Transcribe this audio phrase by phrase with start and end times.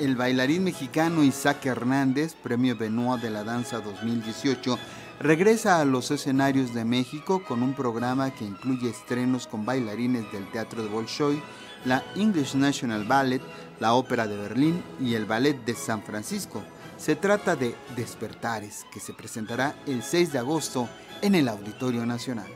[0.00, 4.78] el bailarín mexicano Isaac Hernández, Premio Benoit de la Danza 2018,
[5.20, 10.50] regresa a los escenarios de México con un programa que incluye estrenos con bailarines del
[10.50, 11.42] Teatro de Bolshoi,
[11.84, 13.42] la English National Ballet,
[13.78, 16.62] la Ópera de Berlín y el Ballet de San Francisco.
[16.96, 20.88] Se trata de Despertares, que se presentará el 6 de agosto
[21.20, 22.48] en el Auditorio Nacional.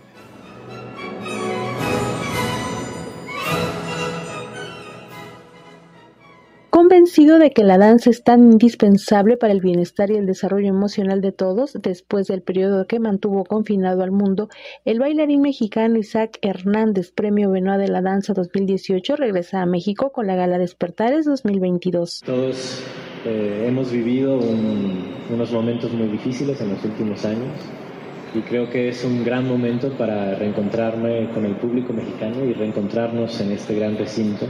[7.14, 11.20] Convencido de que la danza es tan indispensable para el bienestar y el desarrollo emocional
[11.20, 14.48] de todos, después del periodo que mantuvo confinado al mundo,
[14.84, 20.26] el bailarín mexicano Isaac Hernández, Premio Benoit de la Danza 2018, regresa a México con
[20.26, 22.22] la Gala Despertares 2022.
[22.26, 22.82] Todos
[23.24, 24.40] eh, hemos vivido
[25.32, 27.52] unos momentos muy difíciles en los últimos años
[28.34, 33.40] y creo que es un gran momento para reencontrarme con el público mexicano y reencontrarnos
[33.40, 34.48] en este gran recinto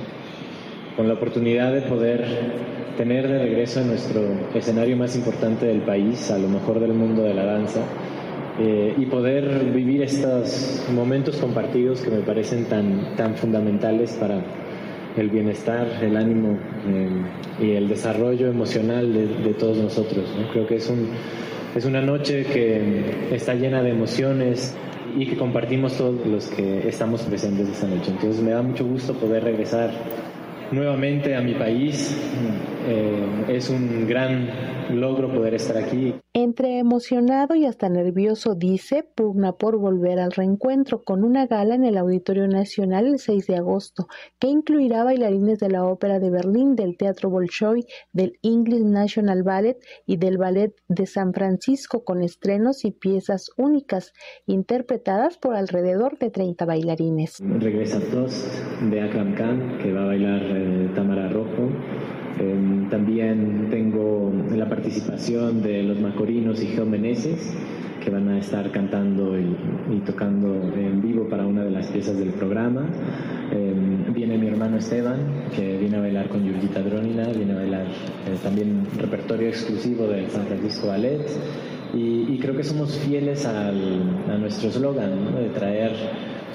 [0.96, 2.24] con la oportunidad de poder
[2.96, 4.22] tener de regreso en nuestro
[4.54, 7.80] escenario más importante del país, a lo mejor del mundo de la danza,
[8.60, 14.44] eh, y poder vivir estos momentos compartidos que me parecen tan, tan fundamentales para
[15.16, 17.08] el bienestar, el ánimo eh,
[17.60, 20.32] y el desarrollo emocional de, todos nosotros.
[20.52, 21.08] Creo que es, un,
[21.74, 24.76] es una noche que está llena de emociones
[25.16, 28.10] y que compartimos todos los que estamos presentes esa noche.
[28.10, 29.90] Entonces me da mucho gusto poder regresar
[30.70, 32.16] nuevamente a mi país.
[32.86, 34.48] Eh, es un gran
[34.90, 36.14] logro poder estar aquí.
[36.34, 41.84] Entre emocionado y hasta nervioso dice, pugna por volver al reencuentro con una gala en
[41.84, 46.74] el Auditorio Nacional el 6 de agosto, que incluirá bailarines de la Ópera de Berlín,
[46.74, 52.84] del Teatro Bolshoi, del English National Ballet y del Ballet de San Francisco con estrenos
[52.84, 54.12] y piezas únicas,
[54.46, 57.38] interpretadas por alrededor de 30 bailarines.
[57.40, 58.46] Regresa Tost
[58.90, 61.70] de Akram Khan, que va a bailar eh, Tamara Rojo.
[62.94, 67.52] También tengo la participación de los Macorinos y Geo Meneses,
[68.00, 72.28] que van a estar cantando y, tocando en vivo para una de las piezas del
[72.28, 72.86] programa.
[73.50, 75.18] Em, viene mi hermano Esteban,
[75.56, 80.30] que viene a bailar con Yurgita Dronina, viene a bailar eh, también repertorio exclusivo del
[80.30, 81.26] San Francisco Ballet.
[81.94, 83.72] Y, creo que somos fieles a
[84.38, 85.92] nuestro eslogan, de traer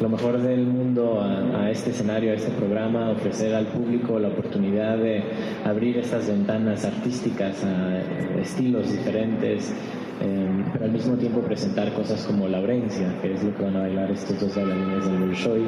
[0.02, 4.98] lo mejor del mundo a, este escenario, a este programa, ofrecer al público la oportunidad
[4.98, 5.24] de
[5.66, 8.00] abrir estas ventanas artísticas a
[8.40, 9.74] estilos diferentes,
[10.22, 13.82] em, pero al mismo tiempo presentar cosas como Laurencia, que es lo que van a
[13.82, 15.64] bailar estos dos bailarines del Bolshoi,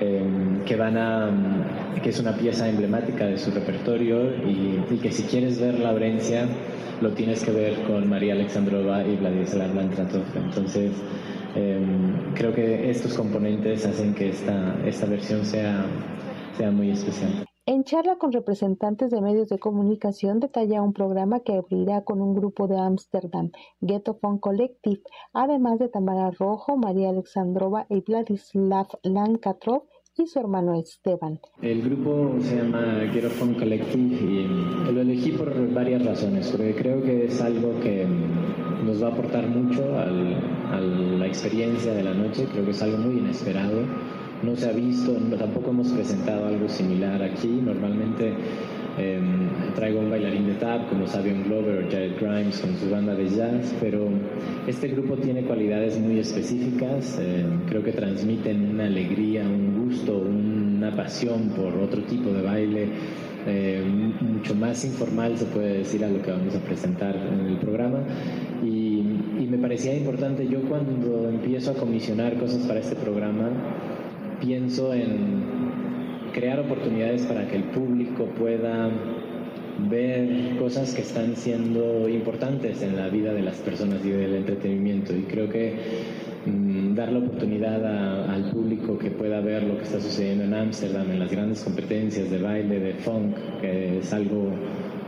[0.00, 1.30] em, que van a
[2.02, 6.46] que es una pieza emblemática de su repertorio y, y, que si quieres ver Laurencia
[7.00, 10.24] lo tienes que ver con María Alexandrova y Vladislav Lantratov.
[10.36, 10.92] Entonces
[11.54, 15.84] Em, creo que estos componentes hacen que esta, esta versión sea,
[16.56, 17.46] sea muy especial.
[17.66, 22.34] En charla con representantes de medios de comunicación detalla un programa que abrirá con un
[22.34, 25.00] grupo de Ámsterdam, Ghetto Funk Collective,
[25.32, 29.84] además de Tamara Rojo, María Alexandrova y Vladislav Lankatrov
[30.16, 31.40] y su hermano Esteban.
[31.62, 37.02] El grupo se llama Ghetto Funk Collective y lo elegí por varias razones, porque creo
[37.02, 38.06] que es algo que
[38.84, 40.06] nos va a aportar mucho a
[40.80, 43.82] la experiencia de la noche, creo que es algo muy inesperado,
[44.42, 48.34] no se ha visto, tampoco hemos presentado algo similar aquí, normalmente
[48.98, 53.14] em, traigo un bailarín de tap como Sabion Glover o Jared Grimes con su banda
[53.14, 54.08] de jazz, pero
[54.66, 60.94] este grupo tiene cualidades muy específicas, em, creo que transmiten una alegría, un gusto, una
[60.94, 62.88] pasión por otro tipo de baile,
[63.46, 63.82] eh,
[64.20, 67.98] mucho más informal, se puede decir, a lo que vamos a presentar en el programa.
[69.64, 73.48] Parecía importante, yo cuando empiezo a comisionar cosas para este programa,
[74.38, 75.42] pienso en
[76.34, 78.90] crear oportunidades para que el público pueda
[79.88, 85.16] ver cosas que están siendo importantes en la vida de las personas y del entretenimiento.
[85.16, 85.72] Y creo que
[86.46, 91.10] Mm, dar la oportunidad al público que pueda ver lo que está sucediendo en Ámsterdam,
[91.10, 94.50] en las grandes competencias de baile, de funk, que es algo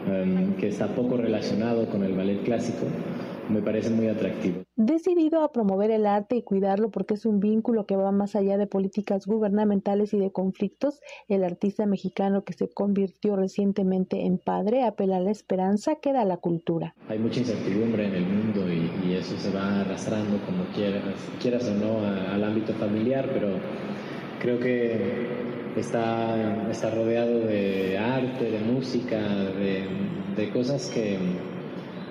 [0.09, 2.87] em, que está poco relacionado con el ballet clásico,
[3.49, 4.63] me parece muy atractivo.
[4.77, 8.59] Decidido a promover el arte y cuidarlo porque es un vínculo que va más allá
[8.59, 14.85] de políticas gubernamentales y de conflictos, el artista mexicano que se convirtió recientemente en padre
[14.85, 16.95] apela a la esperanza que da la cultura.
[17.09, 21.03] Hay mucha incertidumbre en el mundo y, eso se va arrastrando como quieras,
[21.41, 23.49] quieras o no al ámbito familiar, pero
[24.41, 25.27] creo que
[25.77, 31.17] está, está rodeado de arte, de música, de cosas que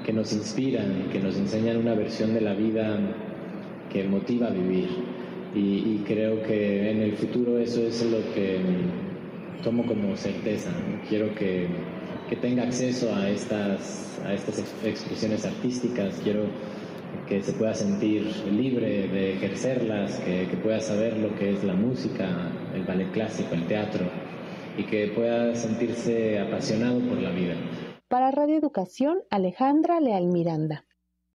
[0.05, 2.99] que nos inspiran, que nos enseñan una versión de la vida
[3.91, 4.89] que motiva a vivir.
[5.55, 8.57] Y, creo que en el futuro eso es lo que
[9.63, 10.69] tomo como certeza.
[11.07, 11.67] Quiero que
[12.29, 16.45] que tenga acceso a estas, a estas expresiones artísticas, quiero
[17.27, 21.73] que se pueda sentir libre de ejercerlas, que, que pueda saber lo que es la
[21.73, 22.27] música,
[22.73, 24.05] el ballet clásico, el teatro,
[24.77, 27.53] y que pueda sentirse apasionado por la vida.
[28.15, 30.84] Para Radio Educación, Alejandra Leal Miranda.